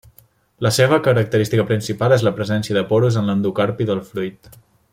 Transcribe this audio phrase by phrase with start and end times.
[0.65, 4.51] La seva característica principal és la presència de porus en l'endocarpi del fruit.